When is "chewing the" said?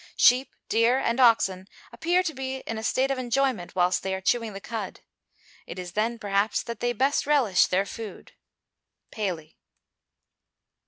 4.19-4.59